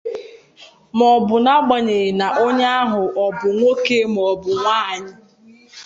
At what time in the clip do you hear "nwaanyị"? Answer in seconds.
4.61-5.11